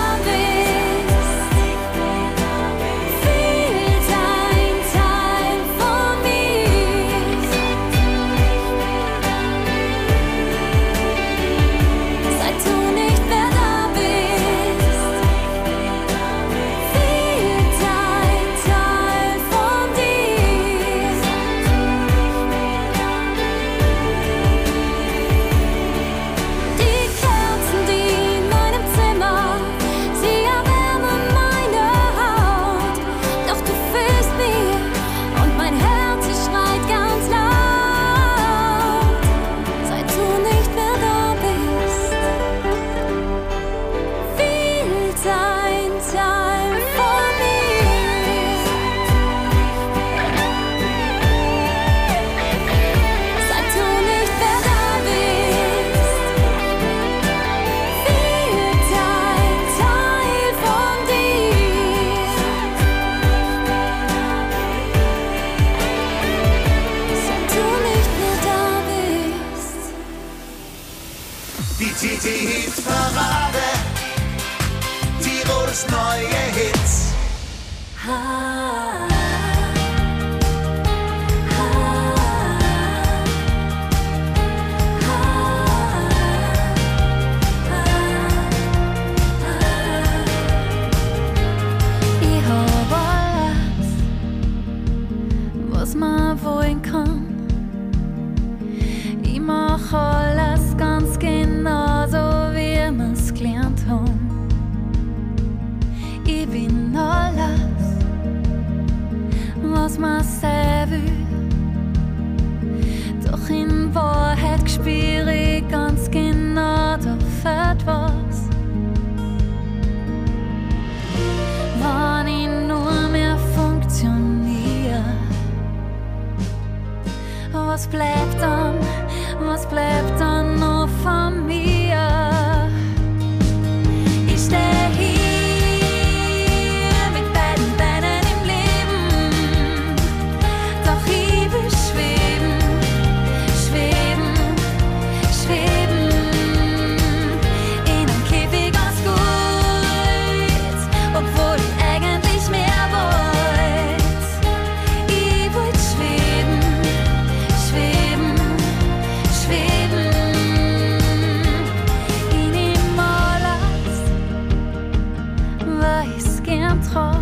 am 166.71 166.81
Tag. 166.93 167.21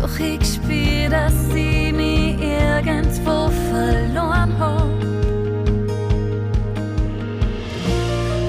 Doch 0.00 0.18
ich 0.18 0.54
spür, 0.54 1.08
dass 1.10 1.34
sie 1.52 1.92
mich 1.92 2.40
irgendwo 2.40 3.50
verloren 3.70 4.52
hab. 4.58 4.86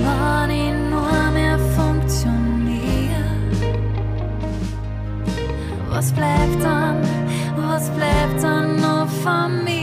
Wenn 0.04 0.50
ich 0.52 0.74
nur 0.90 1.32
mehr 1.34 1.60
funktioniere, 1.76 3.26
was 5.90 6.12
bleibt 6.12 6.64
dann, 6.64 7.02
was 7.70 7.90
bleibt 7.90 8.44
dann 8.44 8.76
noch 8.78 9.10
von 9.24 9.64
mir? 9.64 9.76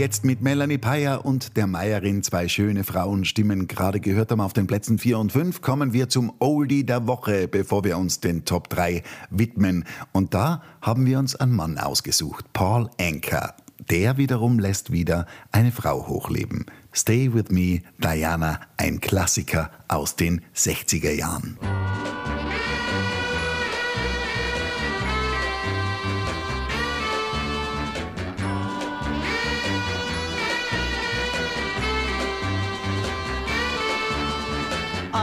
Jetzt 0.00 0.24
mit 0.24 0.40
Melanie 0.40 0.78
Payer 0.78 1.26
und 1.26 1.58
der 1.58 1.66
Meierin 1.66 2.22
zwei 2.22 2.48
schöne 2.48 2.84
Frauenstimmen 2.84 3.68
gerade 3.68 4.00
gehört 4.00 4.30
haben 4.30 4.40
auf 4.40 4.54
den 4.54 4.66
Plätzen 4.66 4.98
4 4.98 5.18
und 5.18 5.30
5, 5.30 5.60
kommen 5.60 5.92
wir 5.92 6.08
zum 6.08 6.32
Oldie 6.38 6.84
der 6.84 7.06
Woche, 7.06 7.46
bevor 7.48 7.84
wir 7.84 7.98
uns 7.98 8.18
den 8.18 8.46
Top 8.46 8.70
3 8.70 9.02
widmen. 9.28 9.84
Und 10.12 10.32
da 10.32 10.62
haben 10.80 11.04
wir 11.04 11.18
uns 11.18 11.36
einen 11.36 11.54
Mann 11.54 11.76
ausgesucht, 11.76 12.46
Paul 12.54 12.88
Anker. 12.98 13.54
Der 13.90 14.16
wiederum 14.16 14.58
lässt 14.58 14.90
wieder 14.90 15.26
eine 15.52 15.70
Frau 15.70 16.08
hochleben. 16.08 16.64
Stay 16.94 17.34
with 17.34 17.50
me, 17.50 17.82
Diana, 17.98 18.60
ein 18.78 19.00
Klassiker 19.00 19.70
aus 19.86 20.16
den 20.16 20.40
60er 20.56 21.12
Jahren. 21.12 21.58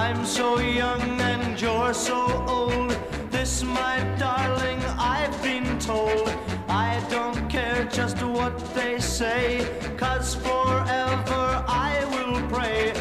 I'm 0.07 0.25
so 0.25 0.57
young 0.59 1.19
and 1.19 1.59
you're 1.59 1.93
so 1.93 2.45
old. 2.47 2.97
This, 3.29 3.61
my 3.61 3.97
darling, 4.17 4.79
I've 4.97 5.43
been 5.43 5.77
told. 5.79 6.29
I 6.69 7.05
don't 7.09 7.49
care 7.49 7.83
just 7.91 8.23
what 8.23 8.57
they 8.73 8.99
say, 8.99 9.67
cause 9.97 10.33
forever 10.33 11.65
I 11.67 12.05
will 12.13 12.41
pray. 12.47 12.93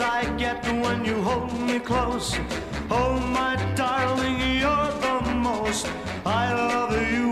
I 0.00 0.24
get 0.36 0.62
when 0.82 1.04
you 1.04 1.22
hold 1.22 1.52
me 1.60 1.78
close. 1.78 2.36
Oh, 2.90 3.18
my 3.18 3.56
darling, 3.74 4.38
you're 4.60 4.92
the 5.00 5.20
most. 5.34 5.86
I 6.24 6.52
love 6.52 6.92
you, 7.12 7.25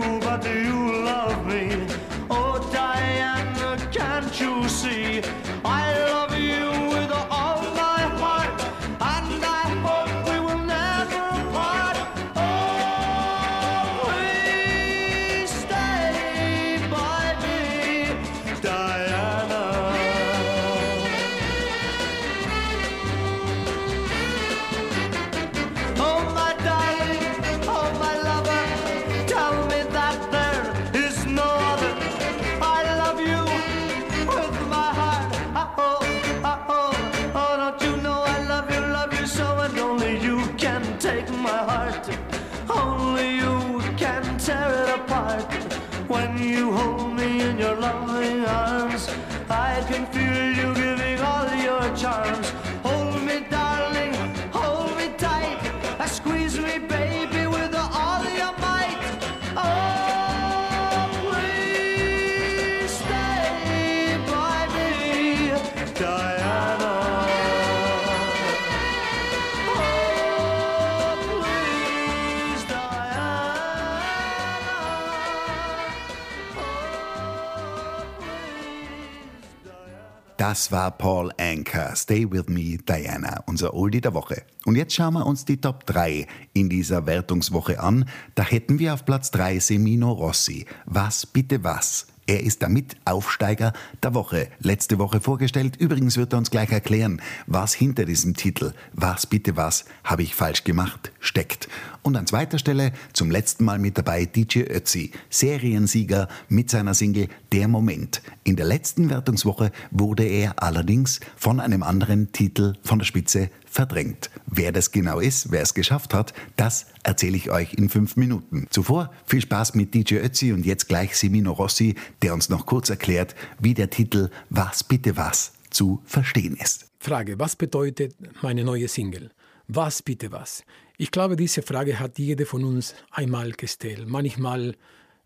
Das 80.55 80.71
war 80.71 80.89
Paul 80.89 81.33
Anker, 81.37 81.93
Stay 81.97 82.31
With 82.31 82.47
Me, 82.47 82.77
Diana, 82.77 83.43
unser 83.45 83.73
Oldie 83.73 83.99
der 83.99 84.13
Woche. 84.13 84.43
Und 84.63 84.77
jetzt 84.77 84.93
schauen 84.93 85.15
wir 85.15 85.25
uns 85.25 85.43
die 85.43 85.59
Top 85.59 85.85
3 85.85 86.25
in 86.53 86.69
dieser 86.69 87.05
Wertungswoche 87.05 87.81
an. 87.81 88.07
Da 88.35 88.43
hätten 88.43 88.79
wir 88.79 88.93
auf 88.93 89.03
Platz 89.03 89.31
3 89.31 89.59
Semino 89.59 90.13
Rossi. 90.13 90.65
Was 90.85 91.25
bitte 91.25 91.61
was? 91.65 92.07
Er 92.27 92.41
ist 92.41 92.63
der 92.63 92.69
Mitaufsteiger 92.69 93.71
der 94.01 94.15
Woche. 94.15 94.47
Letzte 94.59 94.97
Woche 94.97 95.21
vorgestellt. 95.21 95.75
Übrigens 95.75 96.17
wird 96.17 96.33
er 96.33 96.39
uns 96.39 96.49
gleich 96.49 96.71
erklären, 96.71 97.21
was 97.45 97.75
hinter 97.75 98.05
diesem 98.05 98.35
Titel 98.35 98.73
Was 98.93 99.27
bitte 99.27 99.55
was 99.57 99.85
habe 100.03 100.23
ich 100.23 100.33
falsch 100.33 100.63
gemacht 100.63 101.11
steckt. 101.19 101.69
Und 102.01 102.15
an 102.15 102.25
zweiter 102.25 102.57
Stelle 102.57 102.93
zum 103.13 103.29
letzten 103.29 103.63
Mal 103.63 103.77
mit 103.77 103.97
dabei 103.99 104.25
DJ 104.25 104.61
Ötzi, 104.61 105.11
Seriensieger 105.29 106.27
mit 106.49 106.71
seiner 106.71 106.95
Single 106.95 107.27
Der 107.51 107.67
Moment. 107.67 108.23
In 108.43 108.55
der 108.55 108.65
letzten 108.65 109.11
Wertungswoche 109.11 109.71
wurde 109.91 110.23
er 110.23 110.63
allerdings 110.63 111.19
von 111.35 111.59
einem 111.59 111.83
anderen 111.83 112.31
Titel 112.31 112.73
von 112.81 112.97
der 112.97 113.05
Spitze 113.05 113.51
verdrängt. 113.75 114.29
Wer 114.47 114.71
das 114.71 114.91
genau 114.91 115.19
ist, 115.19 115.51
wer 115.51 115.61
es 115.61 115.73
geschafft 115.73 116.13
hat, 116.13 116.33
das 116.55 116.87
erzähle 117.03 117.35
ich 117.35 117.51
euch 117.51 117.73
in 117.73 117.89
fünf 117.89 118.15
Minuten. 118.15 118.67
Zuvor 118.69 119.11
viel 119.25 119.41
Spaß 119.41 119.75
mit 119.75 119.93
DJ 119.93 120.15
Ötzi 120.15 120.53
und 120.53 120.65
jetzt 120.65 120.87
gleich 120.87 121.15
Semino 121.17 121.51
Rossi, 121.51 121.95
der 122.21 122.33
uns 122.33 122.49
noch 122.49 122.65
kurz 122.65 122.89
erklärt, 122.89 123.35
wie 123.59 123.73
der 123.73 123.89
Titel 123.89 124.29
Was 124.49 124.83
bitte 124.83 125.17
was 125.17 125.53
zu 125.69 126.01
verstehen 126.05 126.55
ist. 126.55 126.87
Frage, 126.99 127.37
was 127.37 127.57
bedeutet 127.57 128.15
meine 128.41 128.63
neue 128.63 128.87
Single? 128.87 129.31
Was 129.67 130.01
bitte 130.01 130.31
was? 130.31 130.63
Ich 130.97 131.11
glaube, 131.11 131.35
diese 131.35 131.61
Frage 131.61 131.99
hat 131.99 132.17
jede 132.17 132.45
von 132.45 132.63
uns 132.63 132.95
einmal 133.11 133.51
gestellt. 133.51 134.07
Manchmal 134.07 134.75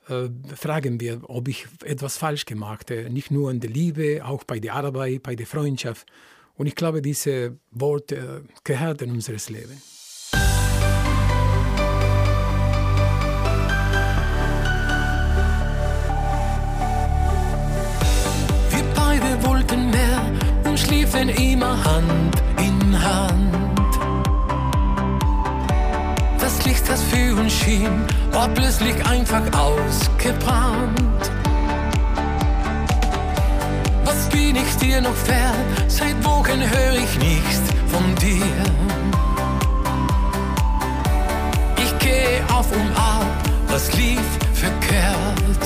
äh, 0.08 0.30
fragen 0.56 1.00
wir, 1.00 1.22
ob 1.30 1.47
ich 1.47 1.68
etwas 1.84 2.18
falsch 2.18 2.45
gemacht 2.45 2.89
habe. 2.89 3.12
Nicht 3.12 3.30
nur 3.30 3.52
in 3.52 3.60
der 3.60 3.70
Liebe, 3.70 4.26
auch 4.26 4.43
bei 4.43 4.60
der 4.60 4.74
Arbeit, 4.74 5.22
bei 5.22 5.36
der 5.36 5.45
Freundschaft. 5.45 6.08
Und 6.60 6.66
ich 6.68 6.76
glaube, 6.76 7.01
diese 7.01 7.57
Worte 7.72 8.16
äh, 8.18 8.53
gehört 8.66 9.01
in 9.01 9.12
unseres 9.12 9.49
Leben. 9.49 9.82
Wir 18.72 18.84
beide 18.93 19.47
wollten 19.47 19.89
mehr 19.89 20.22
und 20.66 20.78
schliefen 20.78 21.30
immer 21.30 21.82
Hand 21.82 22.43
in 22.57 23.01
Hand. 23.01 23.80
Das 26.41 26.66
Licht, 26.66 26.89
das 26.89 27.01
für 27.03 27.38
uns 27.39 27.53
schien, 27.53 28.05
war 28.32 28.49
plötzlich 28.49 28.95
einfach 29.05 29.45
ausgebrannt. 29.57 31.09
Bin 34.30 34.56
ich 34.56 34.76
dir 34.78 35.02
noch 35.02 35.16
wert? 35.28 35.56
Seit 35.88 36.24
Wochen 36.24 36.60
höre 36.60 36.96
ich 36.96 37.18
nichts 37.20 37.68
von 37.88 38.16
dir. 38.16 38.56
Ich 41.78 42.00
gehe 42.00 42.42
auf 42.54 42.72
und 42.72 42.92
ab, 42.96 43.26
was 43.68 43.94
lief 43.94 44.28
verkehrt? 44.54 45.64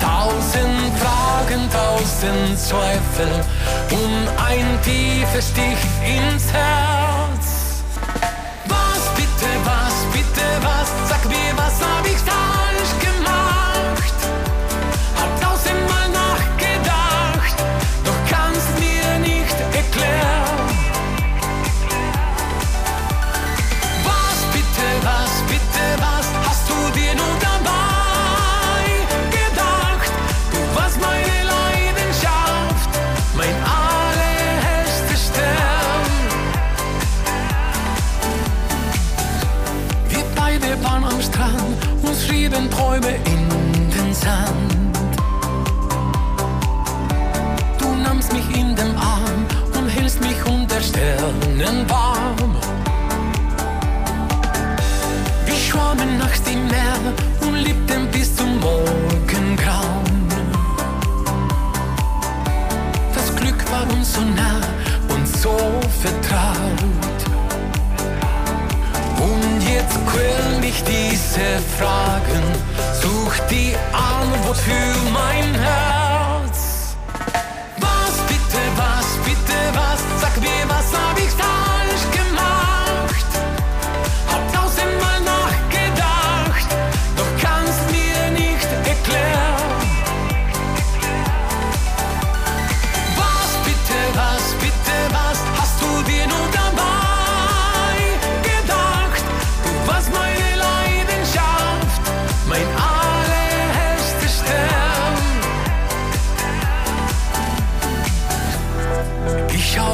Tausend 0.00 0.98
Fragen, 1.00 1.62
tausend 1.70 2.58
Zweifel 2.58 3.32
und 3.90 4.28
ein 4.48 4.66
tiefer 4.82 5.42
Stich 5.42 5.82
ins 6.04 6.52
Herz. 6.52 7.37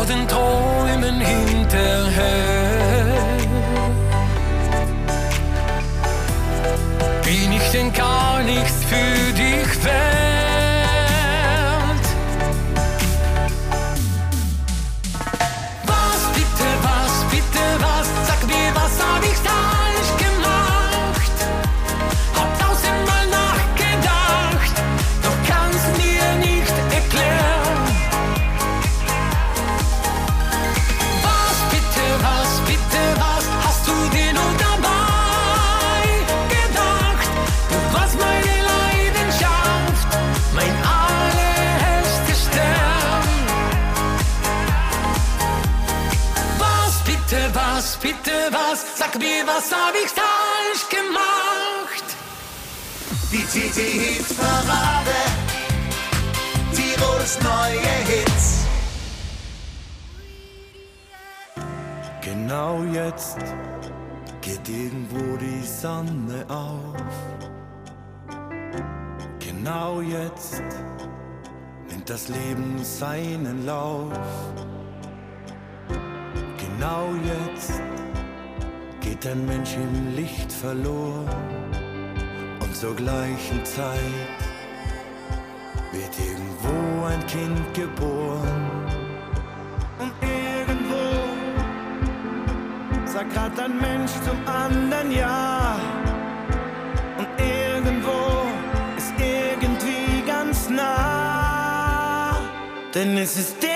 den 0.06 0.28
Träumen 0.28 1.20
hinterher. 1.20 2.34
Bin 7.24 7.52
ich 7.52 7.70
denn 7.72 7.92
gar 7.92 8.42
nichts 8.42 8.84
für 8.84 9.32
dich 9.32 9.84
wert? 9.84 10.13
fragt 49.14 49.18
mir, 49.18 49.46
was 49.46 49.70
hab 49.72 49.94
ich 49.94 50.10
falsch 50.10 50.88
gemacht? 50.88 52.04
Die 53.32 53.44
TT-Hit-Parade, 53.44 55.18
Tirols 56.74 57.38
neue 57.42 57.94
Hits. 58.10 58.64
Genau 62.20 62.82
jetzt 62.92 63.38
geht 64.40 64.68
irgendwo 64.68 65.36
die 65.36 65.62
Sonne 65.62 66.44
auf. 66.48 66.94
Genau 69.38 70.00
jetzt 70.00 70.62
nimmt 71.88 72.08
das 72.08 72.28
Leben 72.28 72.82
seinen 72.82 73.66
Lauf. 73.66 74.12
Genau 76.58 77.10
jetzt 77.24 77.93
geht 79.04 79.26
ein 79.26 79.44
Mensch 79.44 79.74
im 79.74 80.16
Licht 80.16 80.50
verloren 80.50 81.28
und 82.60 82.74
zur 82.74 82.96
gleichen 82.96 83.62
Zeit 83.64 83.98
wird 85.92 86.14
irgendwo 86.18 87.04
ein 87.04 87.26
Kind 87.26 87.74
geboren. 87.74 88.70
Und 89.98 90.12
irgendwo 90.22 91.04
sagt 93.04 93.34
grad 93.34 93.60
ein 93.60 93.78
Mensch 93.78 94.12
zum 94.24 94.38
anderen 94.46 95.12
Ja. 95.12 95.76
Und 97.18 97.28
irgendwo 97.38 98.48
ist 98.96 99.12
irgendwie 99.18 100.26
ganz 100.26 100.70
nah, 100.70 102.38
denn 102.94 103.18
es 103.18 103.36
ist 103.36 103.62
der 103.62 103.73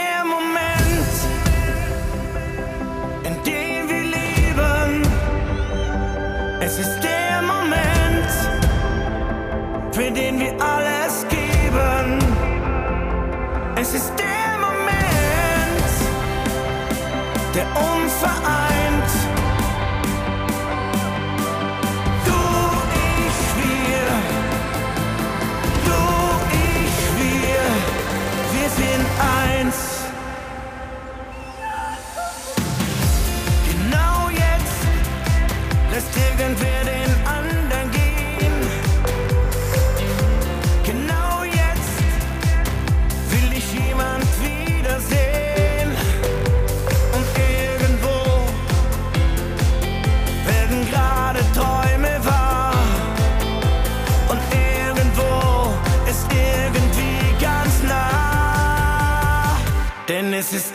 der 17.59 17.67
Unverein. 17.75 18.78
this 60.39 60.53
is 60.53 60.68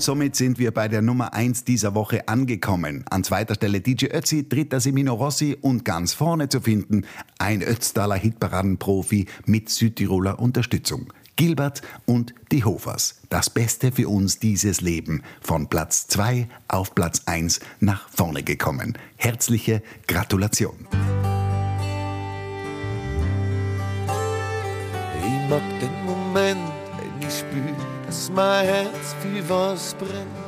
Und 0.00 0.04
somit 0.04 0.34
sind 0.34 0.58
wir 0.58 0.70
bei 0.70 0.88
der 0.88 1.02
Nummer 1.02 1.34
1 1.34 1.64
dieser 1.64 1.94
Woche 1.94 2.26
angekommen. 2.26 3.04
An 3.10 3.22
zweiter 3.22 3.54
Stelle 3.54 3.82
DJ 3.82 4.06
Ötzi, 4.06 4.48
dritter 4.48 4.80
Semino 4.80 5.12
Rossi 5.12 5.58
und 5.60 5.84
ganz 5.84 6.14
vorne 6.14 6.48
zu 6.48 6.62
finden 6.62 7.04
ein 7.38 7.60
Ötztaler 7.60 8.14
Hitparadenprofi 8.14 9.26
mit 9.44 9.68
Südtiroler 9.68 10.38
Unterstützung. 10.38 11.12
Gilbert 11.36 11.82
und 12.06 12.32
die 12.50 12.64
Hofers. 12.64 13.20
Das 13.28 13.50
Beste 13.50 13.92
für 13.92 14.08
uns 14.08 14.38
dieses 14.38 14.80
Leben. 14.80 15.22
Von 15.42 15.68
Platz 15.68 16.06
2 16.08 16.48
auf 16.68 16.94
Platz 16.94 17.24
1 17.26 17.60
nach 17.80 18.08
vorne 18.08 18.42
gekommen. 18.42 18.96
Herzliche 19.18 19.82
Gratulation. 20.06 20.88
Mein 28.34 28.66
Herz 28.66 29.14
für 29.20 29.48
was 29.48 29.94
brennt. 29.94 30.40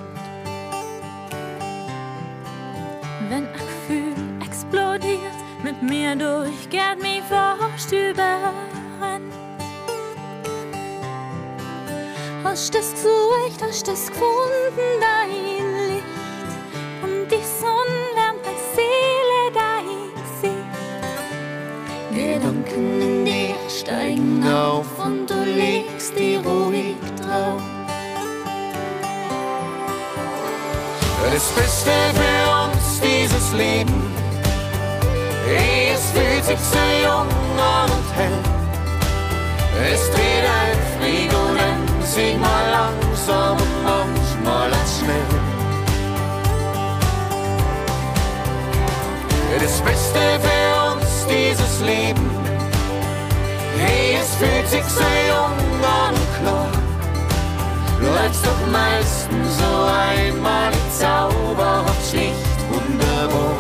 Wenn 3.28 3.47
ein 3.47 3.53
Gefühl 3.53 4.14
explodiert, 4.45 5.39
mit 5.62 5.83
mir 5.83 6.14
durch, 6.16 6.68
geht 6.70 7.01
mich 7.01 7.22
fast 7.28 7.93
überrennt. 7.93 9.33
Hast 12.45 12.74
das 12.74 12.93
gesucht, 12.93 13.62
hast 13.62 13.89
das 13.89 14.09
gefunden, 14.09 15.01
dein 15.01 15.30
Licht. 15.89 16.05
Und 17.03 17.28
die 17.30 17.45
Sonne 17.61 18.03
wärmt 18.14 18.45
deine 18.45 18.59
Seele, 18.74 19.41
dein 19.55 20.12
Gesicht. 20.20 20.72
Gedanken 22.12 23.01
in 23.01 23.24
dir 23.24 23.55
steigen 23.70 24.47
auf 24.47 24.87
und 24.99 25.30
du 25.30 25.43
legst 25.45 26.18
die 26.18 26.37
ruhig 26.37 26.97
drauf. 27.16 27.72
Das 31.33 31.49
Beste 31.53 31.91
für 32.12 32.66
uns, 32.66 33.01
dieses 33.01 33.53
Leben. 33.55 34.14
Es 35.49 36.11
fühlt 36.11 36.45
sich 36.45 36.59
so 36.59 36.78
jung 37.03 37.26
und 37.57 38.07
hell. 38.14 38.39
Es 39.95 40.11
dreht 40.11 40.45
ein 40.61 40.76
Flieg 41.01 41.30
und 41.33 42.05
Sieg 42.05 42.39
mal 42.39 42.70
langsam 42.70 43.57
und 43.57 43.83
manchmal 43.83 44.70
als 44.74 44.99
schnell. 44.99 45.41
Das 49.59 49.80
Beste 49.80 50.20
für 50.39 50.93
uns, 50.93 51.26
dieses 51.30 51.80
Leben. 51.80 52.30
Hey, 53.78 54.18
es 54.20 54.35
fühlt 54.35 54.68
sich 54.68 54.85
so 54.85 55.01
jung 55.01 55.57
und 55.80 56.45
klar. 56.45 56.82
Bleibst 58.03 58.44
doch 58.44 58.66
meistens 58.72 59.59
so 59.59 59.72
einmal 59.86 60.72
zauberhaft 60.98 62.11
schlicht 62.11 62.59
wunderbar. 62.68 63.57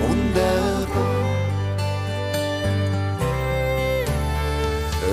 Wunderbar. 0.00 1.18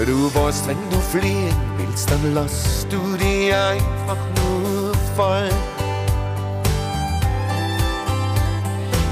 Du 0.06 0.36
weißt, 0.36 0.68
wenn 0.68 0.78
du 0.92 1.00
fliehen 1.00 1.56
willst, 1.78 2.12
dann 2.12 2.34
lass 2.36 2.86
du 2.90 3.00
die 3.18 3.52
einfach 3.52 4.22
nur 4.38 4.94
fallen. 5.16 5.52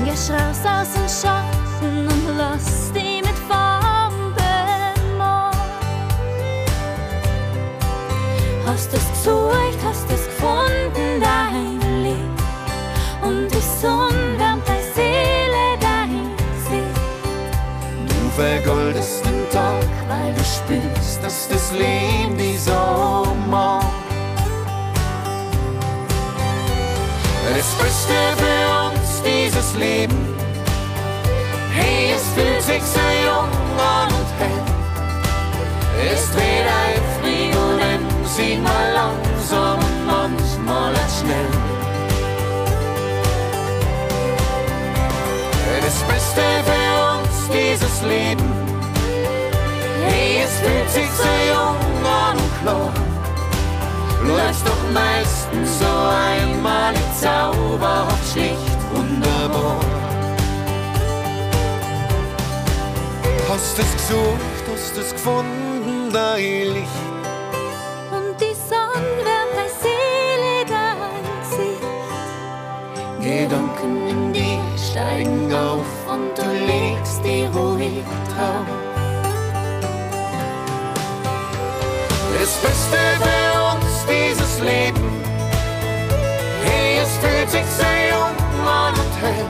Gehst 0.06 0.30
raus 0.30 0.62
aus 0.66 0.94
dem 0.94 1.10
Schatten 1.10 2.08
und 2.08 2.38
lass 2.38 2.73
Hast 8.74 8.92
es 8.92 9.08
gesucht, 9.10 9.78
hast 9.86 10.10
es 10.10 10.26
gefunden, 10.26 11.22
dein 11.22 11.80
Licht. 12.02 12.18
Und 13.22 13.48
die 13.48 13.62
Sonne 13.80 14.34
wärmt 14.40 14.68
deine 14.68 14.82
Seele, 14.96 15.78
dein 15.80 16.32
Gesicht. 16.38 16.98
Du 18.08 18.42
vergoldest 18.42 19.24
den 19.26 19.48
Tag, 19.52 19.86
weil 20.08 20.34
du 20.34 20.44
spürst, 20.44 21.24
dass 21.24 21.48
das 21.50 21.72
Leben 21.74 22.36
dich 22.36 22.64
so 22.64 23.28
mag. 23.48 23.86
Das 27.56 27.76
Beste 27.76 28.18
für 28.38 28.90
uns, 28.90 29.22
dieses 29.22 29.76
Leben. 29.76 30.36
Hey, 31.72 32.14
es 32.16 32.24
fühlt 32.34 32.64
sich 32.64 32.82
so 32.82 33.00
jung 33.24 33.52
an 33.78 34.08
und 34.08 34.30
hell. 34.40 34.64
Es 36.12 36.32
dreht 36.32 36.66
ein 36.66 36.93
ein 38.64 38.70
Sieg 38.70 38.70
mal 38.70 38.94
langsam 38.94 39.80
und 39.80 40.06
manchmal 40.06 40.94
schnell. 41.20 41.48
Das 45.82 46.04
Beste 46.04 46.42
für 46.66 46.90
uns, 47.14 47.50
dieses 47.50 48.02
Leben. 48.04 48.52
Hey, 50.06 50.44
es 50.44 50.52
fühlt 50.60 50.90
sich 50.90 51.12
so 51.12 51.24
jung 51.50 52.06
an 52.06 52.38
und 52.38 52.62
klar. 52.62 52.94
Läufst 54.26 54.66
doch 54.66 54.92
meistens 54.94 55.80
so 55.80 55.86
einmal 55.86 56.94
zauberhaft 57.20 58.32
schlicht 58.32 58.78
wunderbar. 58.94 59.80
Hast 63.50 63.78
es 63.78 63.92
gesucht, 63.94 64.64
hast 64.72 64.98
es 64.98 65.12
gefunden, 65.12 66.12
dein 66.12 66.74
Licht. 66.74 67.13
Gedanken 73.34 74.08
in 74.08 74.32
dir 74.32 74.62
steigen 74.78 75.52
auf 75.52 75.92
und 76.08 76.38
du 76.38 76.48
legst 76.68 77.20
die 77.26 77.46
ruhig 77.46 78.06
drauf. 78.30 78.68
Das 82.40 82.54
Beste 82.64 83.02
für 83.24 83.54
uns, 83.72 83.94
dieses 84.06 84.60
Leben. 84.60 85.10
Hey, 86.64 87.00
es 87.02 87.12
fühlt 87.22 87.50
sich 87.50 87.70
so 87.80 87.90
jung 88.12 88.38
an 88.68 88.94
und 88.94 89.16
hell. 89.24 89.48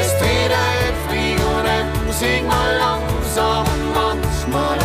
Es 0.00 0.16
dreht 0.18 0.52
ein 0.70 0.94
Flieg 1.06 1.38
und 1.38 1.66
ein 1.66 2.12
Sieg 2.18 2.46
mal 2.48 2.76
langsam 2.78 3.66
manchmal 3.94 4.78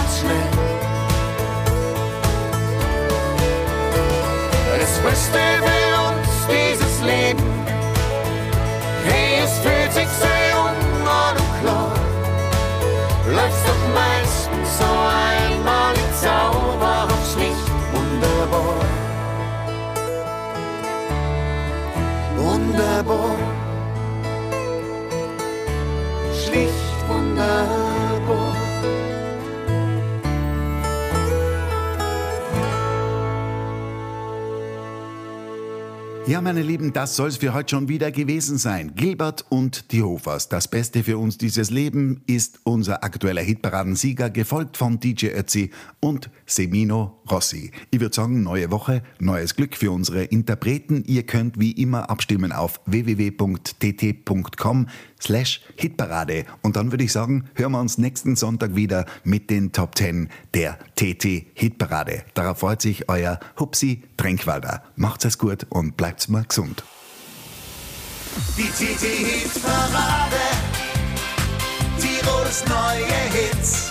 Wunderbar. 22.78 23.36
schlicht 26.46 27.10
wunderbar. 27.10 28.56
Ja, 36.28 36.42
meine 36.42 36.62
Lieben, 36.62 36.94
das 36.94 37.16
soll 37.16 37.30
es 37.30 37.38
für 37.38 37.56
heute 37.56 37.72
schon 37.72 37.88
wieder 37.88 38.12
gewesen 38.12 38.60
sein. 38.60 38.94
Gilbert 38.94 39.46
und 39.50 39.92
die 39.92 40.04
Hofers. 40.04 40.48
Das 40.48 40.68
Beste 40.68 41.04
für 41.04 41.18
uns 41.18 41.40
dieses 41.40 41.72
Leben 41.72 42.22
ist 42.28 42.60
unser 42.64 43.04
aktueller 43.04 43.42
Hitparadensieger, 43.42 44.30
gefolgt 44.30 44.78
von 44.78 45.00
DJ 45.00 45.30
Ötzi 45.30 45.72
und 46.00 46.30
Semino 46.46 47.17
Rossi. 47.30 47.72
Ich 47.92 48.00
würde 48.00 48.16
sagen, 48.16 48.44
neue 48.44 48.72
Woche, 48.72 49.04
neues 49.20 49.56
Glück 49.56 49.76
für 49.76 49.92
unsere 49.92 50.24
Interpreten. 50.24 51.04
Ihr 51.06 51.24
könnt 51.24 51.60
wie 51.60 51.72
immer 51.72 52.10
abstimmen 52.10 52.52
auf 52.52 52.80
www.tt.com 52.86 54.88
slash 55.22 55.62
Hitparade. 55.76 56.46
Und 56.62 56.76
dann 56.76 56.92
würde 56.92 57.04
ich 57.04 57.12
sagen, 57.12 57.46
hören 57.56 57.74
wir 57.74 57.82
uns 57.82 57.98
nächsten 57.98 58.36
Sonntag 58.36 58.76
wieder 58.76 59.06
mit 59.24 59.50
den 59.50 59.72
Top 59.72 59.98
10 59.98 60.30
der 60.54 60.78
TT 60.96 61.46
Hitparade. 61.54 62.24
Darauf 62.34 62.60
freut 62.60 62.82
sich 62.82 63.10
euer 63.10 63.40
Hupsi 63.60 64.04
Tränkwalder. 64.18 64.84
Macht's 64.96 65.26
es 65.26 65.38
gut 65.38 65.66
und 65.70 65.98
bleibt's 65.98 66.28
mal 66.28 66.44
gesund. 66.44 66.84
Die 68.58 68.64
TT 68.64 69.02
Hit 69.02 69.64
Parade. 69.64 70.36
Tirols 72.00 72.64
neue 72.68 73.06
Hits. 73.32 73.87